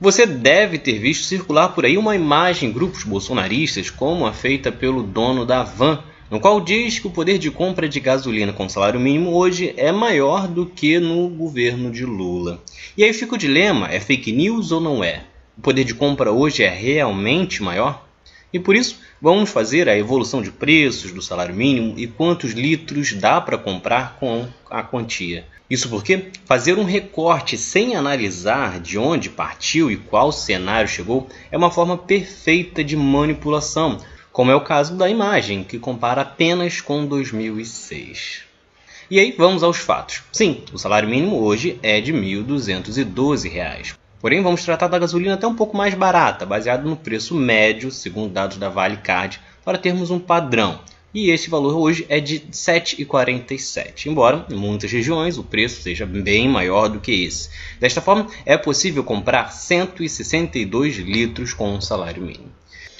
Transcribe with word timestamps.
Você 0.00 0.26
deve 0.26 0.76
ter 0.76 0.98
visto 0.98 1.24
circular 1.24 1.68
por 1.68 1.84
aí 1.84 1.96
uma 1.96 2.16
imagem 2.16 2.68
em 2.68 2.72
grupos 2.72 3.04
bolsonaristas, 3.04 3.90
como 3.90 4.26
a 4.26 4.32
feita 4.32 4.72
pelo 4.72 5.04
dono 5.04 5.46
da 5.46 5.62
van, 5.62 6.02
no 6.28 6.40
qual 6.40 6.60
diz 6.60 6.98
que 6.98 7.06
o 7.06 7.10
poder 7.10 7.38
de 7.38 7.48
compra 7.48 7.88
de 7.88 8.00
gasolina 8.00 8.52
com 8.52 8.68
salário 8.68 8.98
mínimo 8.98 9.32
hoje 9.32 9.72
é 9.76 9.92
maior 9.92 10.48
do 10.48 10.66
que 10.66 10.98
no 10.98 11.28
governo 11.28 11.92
de 11.92 12.04
Lula. 12.04 12.60
E 12.96 13.04
aí 13.04 13.12
fica 13.12 13.36
o 13.36 13.38
dilema: 13.38 13.86
é 13.88 14.00
fake 14.00 14.32
news 14.32 14.72
ou 14.72 14.80
não 14.80 15.04
é? 15.04 15.22
O 15.56 15.60
poder 15.60 15.84
de 15.84 15.94
compra 15.94 16.32
hoje 16.32 16.64
é 16.64 16.68
realmente 16.68 17.62
maior? 17.62 18.04
E 18.54 18.60
por 18.60 18.76
isso, 18.76 19.00
vamos 19.20 19.50
fazer 19.50 19.88
a 19.88 19.98
evolução 19.98 20.40
de 20.40 20.52
preços 20.52 21.10
do 21.10 21.20
salário 21.20 21.52
mínimo 21.52 21.98
e 21.98 22.06
quantos 22.06 22.52
litros 22.52 23.12
dá 23.12 23.40
para 23.40 23.58
comprar 23.58 24.16
com 24.20 24.46
a 24.70 24.80
quantia. 24.80 25.44
Isso 25.68 25.88
porque 25.88 26.26
fazer 26.44 26.78
um 26.78 26.84
recorte 26.84 27.58
sem 27.58 27.96
analisar 27.96 28.78
de 28.78 28.96
onde 28.96 29.28
partiu 29.28 29.90
e 29.90 29.96
qual 29.96 30.30
cenário 30.30 30.88
chegou 30.88 31.28
é 31.50 31.58
uma 31.58 31.72
forma 31.72 31.98
perfeita 31.98 32.84
de 32.84 32.96
manipulação, 32.96 33.98
como 34.30 34.52
é 34.52 34.54
o 34.54 34.60
caso 34.60 34.96
da 34.96 35.10
imagem, 35.10 35.64
que 35.64 35.76
compara 35.76 36.22
apenas 36.22 36.80
com 36.80 37.04
2006. 37.04 38.42
E 39.10 39.18
aí 39.18 39.34
vamos 39.36 39.64
aos 39.64 39.78
fatos. 39.78 40.22
Sim, 40.30 40.62
o 40.72 40.78
salário 40.78 41.08
mínimo 41.08 41.40
hoje 41.40 41.76
é 41.82 42.00
de 42.00 42.12
R$ 42.12 42.20
1.212. 42.20 44.03
Porém, 44.24 44.40
vamos 44.40 44.64
tratar 44.64 44.88
da 44.88 44.98
gasolina 44.98 45.34
até 45.34 45.46
um 45.46 45.54
pouco 45.54 45.76
mais 45.76 45.92
barata, 45.92 46.46
baseado 46.46 46.88
no 46.88 46.96
preço 46.96 47.34
médio, 47.34 47.90
segundo 47.90 48.32
dados 48.32 48.56
da 48.56 48.70
Vale 48.70 48.96
Card, 48.96 49.38
para 49.62 49.76
termos 49.76 50.10
um 50.10 50.18
padrão 50.18 50.80
e 51.12 51.30
esse 51.30 51.50
valor 51.50 51.76
hoje 51.76 52.06
é 52.08 52.18
de 52.18 52.40
7,47, 52.40 54.06
embora 54.06 54.46
em 54.50 54.56
muitas 54.56 54.90
regiões 54.90 55.36
o 55.36 55.44
preço 55.44 55.82
seja 55.82 56.06
bem 56.06 56.48
maior 56.48 56.88
do 56.88 57.00
que 57.00 57.12
esse. 57.12 57.50
Desta 57.78 58.00
forma, 58.00 58.26
é 58.46 58.56
possível 58.56 59.04
comprar 59.04 59.52
162 59.52 60.96
litros 60.96 61.52
com 61.52 61.74
um 61.74 61.80
salário 61.82 62.22
mínimo. 62.22 62.50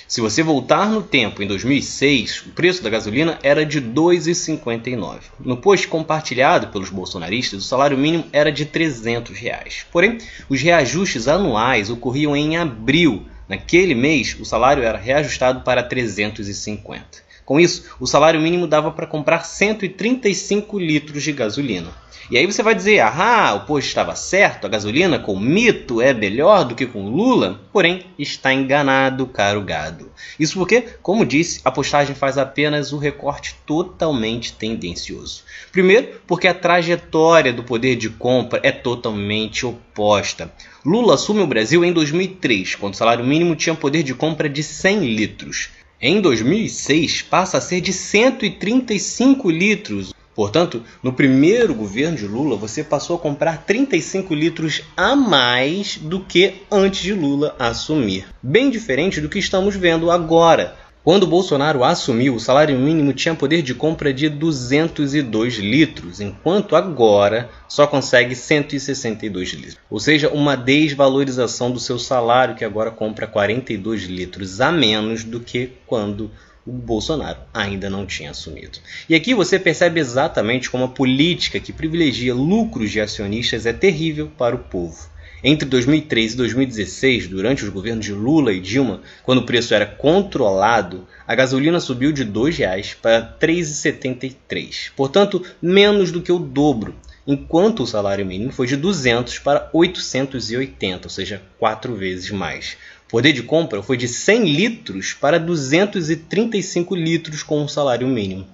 Se 0.07 0.21
você 0.21 0.43
voltar 0.43 0.91
no 0.91 1.03
tempo, 1.03 1.43
em 1.43 1.47
2006, 1.47 2.45
o 2.47 2.49
preço 2.51 2.83
da 2.83 2.91
gasolina 2.91 3.39
era 3.43 3.65
de 3.65 3.79
R$ 3.79 3.87
2,59. 3.87 5.21
No 5.41 5.57
post 5.57 5.89
compartilhado 5.89 6.69
pelos 6.69 6.91
bolsonaristas, 6.91 7.61
o 7.61 7.67
salário 7.67 7.97
mínimo 7.97 8.27
era 8.31 8.53
de 8.53 8.67
300 8.67 9.37
reais. 9.37 9.87
Porém, 9.91 10.19
os 10.49 10.61
reajustes 10.61 11.27
anuais 11.27 11.89
ocorriam 11.89 12.37
em 12.37 12.59
abril. 12.59 13.27
Naquele 13.49 13.95
mês, 13.95 14.37
o 14.39 14.45
salário 14.45 14.83
era 14.83 14.99
reajustado 14.99 15.63
para 15.63 15.83
350. 15.83 17.25
Com 17.45 17.61
isso, 17.61 17.95
o 18.01 18.07
salário 18.07 18.41
mínimo 18.41 18.67
dava 18.67 18.91
para 18.91 19.07
comprar 19.07 19.45
135 19.45 20.79
litros 20.79 21.23
de 21.23 21.33
gasolina. 21.33 22.05
E 22.31 22.39
aí 22.39 22.47
você 22.47 22.63
vai 22.63 22.75
dizer, 22.75 23.01
ah, 23.01 23.55
o 23.55 23.67
posto 23.67 23.89
estava 23.89 24.17
certo, 24.17 24.65
a 24.65 24.71
gasolina 24.71 25.19
com 25.19 25.39
mito 25.39 26.01
é 26.01 26.15
melhor 26.15 26.65
do 26.65 26.75
que 26.75 26.87
com 26.87 27.07
Lula? 27.07 27.61
Porém, 27.71 28.07
está 28.19 28.51
enganado, 28.51 29.27
caro 29.27 29.61
gado. 29.61 30.11
Isso 30.41 30.59
porque, 30.59 30.87
como 31.03 31.27
disse, 31.27 31.61
a 31.67 31.71
postagem 31.71 32.15
faz 32.15 32.39
apenas 32.39 32.95
o 32.95 32.99
recorte 32.99 33.55
totalmente 33.67 34.55
tendencioso. 34.55 35.43
Primeiro, 35.71 36.23
porque 36.27 36.49
a 36.49 36.55
trajetória 36.55 37.53
do 37.53 37.63
poder 37.63 37.97
de 37.97 38.09
compra 38.09 38.59
é 38.63 38.73
totalmente 38.73 39.67
oposta. 39.67 40.51
Lula 40.83 41.15
assume 41.15 41.43
o 41.43 41.47
Brasil 41.47 41.85
em 41.85 41.93
2003, 41.93 42.75
quando 42.77 42.95
o 42.95 42.97
salário 42.97 43.25
mínimo 43.25 43.55
tinha 43.55 43.75
poder 43.75 44.03
de 44.03 44.15
compra 44.15 44.49
de 44.49 44.63
100 44.63 45.01
litros. 45.15 45.69
Em 46.07 46.21
2006, 46.21 47.23
passa 47.23 47.57
a 47.57 47.61
ser 47.63 47.81
de 47.81 47.91
135 47.91 49.51
litros. 49.51 50.13
Portanto, 50.35 50.83
no 51.03 51.15
primeiro 51.15 51.75
governo 51.75 52.19
de 52.19 52.27
Lula, 52.27 52.59
você 52.59 52.85
passou 52.85 53.17
a 53.17 53.19
comprar 53.19 53.65
35 53.65 54.35
litros 54.35 54.83
a 54.95 55.17
mais 55.17 55.97
do 55.97 56.21
que 56.21 56.57
antes 56.71 57.01
de 57.01 57.15
Lula 57.15 57.57
assumir. 57.59 58.27
Bem 58.43 58.69
diferente 58.69 59.19
do 59.19 59.31
que 59.31 59.39
estamos 59.39 59.77
vendo 59.77 60.11
agora. 60.11 60.77
Quando 61.05 61.27
Bolsonaro 61.27 61.85
assumiu, 61.85 62.35
o 62.35 62.41
salário 62.41 62.79
mínimo 62.79 63.13
tinha 63.13 63.35
poder 63.35 63.61
de 63.61 63.75
compra 63.75 64.11
de 64.11 64.27
202 64.31 65.57
litros, 65.57 66.19
enquanto 66.19 66.75
agora 66.75 67.51
só 67.69 67.87
consegue 67.87 68.35
162 68.35 69.51
litros. 69.51 69.79
Ou 69.91 70.01
seja, 70.01 70.31
uma 70.31 70.57
desvalorização 70.57 71.71
do 71.71 71.79
seu 71.79 71.99
salário, 71.99 72.55
que 72.55 72.65
agora 72.65 72.91
compra 72.91 73.27
42 73.27 74.05
litros 74.05 74.63
a 74.63 74.73
menos 74.73 75.25
do 75.25 75.41
que 75.41 75.73
quando 75.87 76.31
o 76.67 76.73
Bolsonaro 76.73 77.41
ainda 77.53 77.91
não 77.91 78.07
tinha 78.07 78.31
assumido. 78.31 78.79
E 79.07 79.15
aqui 79.15 79.35
você 79.35 79.59
percebe 79.59 80.01
exatamente 80.01 80.71
como 80.71 80.85
a 80.85 80.89
política 80.89 81.61
que 81.61 81.71
privilegia 81.71 82.35
lucros 82.35 82.91
de 82.91 83.03
acionistas 83.03 83.67
é 83.67 83.75
terrível 83.75 84.33
para 84.39 84.57
o 84.57 84.61
povo. 84.61 85.13
Entre 85.47 85.69
2003 85.69 86.33
e 86.33 86.37
2016, 86.39 87.29
durante 87.29 87.65
os 87.65 87.69
governos 87.69 88.07
de 88.07 88.15
Lula 88.15 88.51
e 88.51 88.59
Dilma, 88.59 89.03
quando 89.23 89.41
o 89.41 89.45
preço 89.45 89.75
era 89.75 89.85
controlado, 89.85 91.07
a 91.29 91.35
gasolina 91.35 91.79
subiu 91.81 92.13
de 92.13 92.23
R$ 92.23 92.31
2,00 92.31 92.97
para 93.03 93.19
R$ 93.19 93.47
3,73, 93.47 94.91
portanto, 94.97 95.45
menos 95.61 96.11
do 96.11 96.23
que 96.23 96.33
o 96.33 96.39
dobro, 96.39 96.95
enquanto 97.27 97.83
o 97.83 97.87
salário 97.87 98.25
mínimo 98.25 98.53
foi 98.53 98.67
de 98.67 98.75
200 98.75 99.39
para 99.41 99.69
880, 99.71 101.07
ou 101.07 101.11
seja, 101.11 101.43
quatro 101.59 101.95
vezes 101.95 102.31
mais. 102.31 102.79
O 103.07 103.11
poder 103.11 103.35
de 103.35 103.43
compra 103.43 103.83
foi 103.83 103.99
de 103.99 104.09
100 104.09 104.45
litros 104.45 105.13
para 105.13 105.39
235 105.39 106.97
litros 106.97 107.43
com 107.43 107.63
o 107.63 107.69
salário 107.69 108.09
mínimo. 108.09 108.47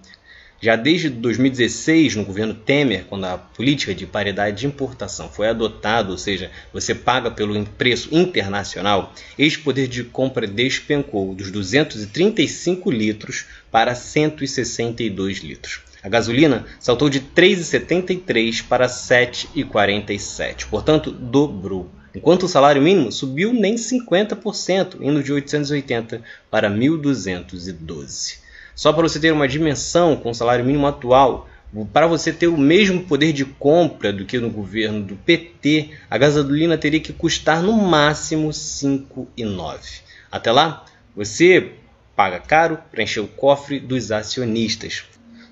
Já 0.62 0.76
desde 0.76 1.08
2016, 1.08 2.16
no 2.16 2.24
governo 2.24 2.52
Temer, 2.52 3.06
quando 3.06 3.24
a 3.24 3.38
política 3.38 3.94
de 3.94 4.06
paridade 4.06 4.58
de 4.60 4.66
importação 4.66 5.30
foi 5.30 5.48
adotada, 5.48 6.10
ou 6.10 6.18
seja, 6.18 6.50
você 6.70 6.94
paga 6.94 7.30
pelo 7.30 7.64
preço 7.64 8.14
internacional, 8.14 9.14
este 9.38 9.58
poder 9.60 9.88
de 9.88 10.04
compra 10.04 10.46
despencou 10.46 11.34
dos 11.34 11.50
235 11.50 12.90
litros 12.90 13.46
para 13.70 13.94
162 13.94 15.38
litros. 15.38 15.80
A 16.02 16.10
gasolina 16.10 16.66
saltou 16.78 17.08
de 17.08 17.20
3,73 17.20 18.62
para 18.68 18.86
7,47, 18.86 20.66
portanto, 20.68 21.10
dobrou. 21.10 21.90
Enquanto 22.14 22.42
o 22.42 22.48
salário 22.48 22.82
mínimo 22.82 23.10
subiu 23.10 23.54
nem 23.54 23.76
50%, 23.76 24.98
indo 25.00 25.22
de 25.22 25.32
880 25.32 26.22
para 26.50 26.70
1.212. 26.70 28.49
Só 28.80 28.94
para 28.94 29.02
você 29.02 29.20
ter 29.20 29.30
uma 29.30 29.46
dimensão 29.46 30.16
com 30.16 30.30
o 30.30 30.34
salário 30.34 30.64
mínimo 30.64 30.86
atual, 30.86 31.46
para 31.92 32.06
você 32.06 32.32
ter 32.32 32.46
o 32.46 32.56
mesmo 32.56 33.04
poder 33.04 33.30
de 33.30 33.44
compra 33.44 34.10
do 34.10 34.24
que 34.24 34.38
no 34.38 34.48
governo 34.48 35.02
do 35.02 35.16
PT, 35.16 35.90
a 36.08 36.16
gasolina 36.16 36.78
teria 36.78 36.98
que 36.98 37.12
custar 37.12 37.62
no 37.62 37.74
máximo 37.74 38.48
5,9. 38.48 40.00
Até 40.32 40.50
lá, 40.50 40.86
você 41.14 41.72
paga 42.16 42.38
caro 42.38 42.78
para 42.90 43.02
encher 43.02 43.20
o 43.20 43.28
cofre 43.28 43.78
dos 43.78 44.10
acionistas. 44.10 45.02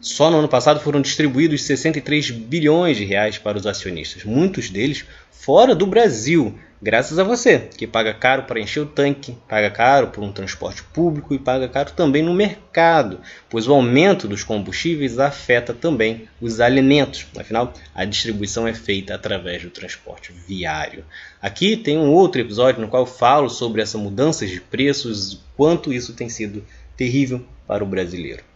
Só 0.00 0.31
no 0.31 0.38
ano 0.38 0.49
passado 0.49 0.81
foram 0.81 1.03
distribuídos 1.03 1.65
63 1.65 2.31
bilhões 2.31 2.97
de 2.97 3.05
reais 3.05 3.37
para 3.37 3.59
os 3.59 3.67
acionistas, 3.67 4.25
muitos 4.25 4.71
deles 4.71 5.05
fora 5.31 5.75
do 5.75 5.87
Brasil, 5.87 6.59
graças 6.81 7.19
a 7.19 7.25
você, 7.25 7.59
que 7.59 7.87
paga 7.87 8.15
caro 8.15 8.44
para 8.44 8.61
encher 8.61 8.81
o 8.81 8.87
tanque, 8.87 9.37
paga 9.49 9.71
caro 9.71 10.09
por 10.09 10.22
um 10.22 10.33
transporte 10.33 10.83
público 10.83 11.34
e 11.34 11.39
paga 11.39 11.69
caro 11.69 11.93
também 11.93 12.22
no 12.22 12.33
mercado, 12.33 13.21
pois 13.49 13.66
o 13.66 13.75
aumento 13.75 14.28
dos 14.28 14.44
combustíveis 14.44 15.19
afeta 15.19 15.75
também 15.75 16.28
os 16.41 16.61
alimentos. 16.61 17.27
Afinal, 17.37 17.72
a 17.94 18.05
distribuição 18.05 18.67
é 18.67 18.75
feita 18.75 19.15
através 19.15 19.62
do 19.62 19.71
transporte 19.71 20.33
viário. 20.33 21.05
Aqui 21.43 21.77
tem 21.77 21.99
um 21.99 22.12
outro 22.12 22.41
episódio 22.41 22.81
no 22.81 22.88
qual 22.88 23.06
falo 23.06 23.49
sobre 23.49 23.83
essa 23.83 23.99
mudança 23.99 24.47
de 24.47 24.61
preços, 24.61 25.41
quanto 25.56 25.93
isso 25.93 26.12
tem 26.12 26.28
sido 26.28 26.65
terrível 26.97 27.44
para 27.67 27.84
o 27.84 27.87
brasileiro. 27.87 28.47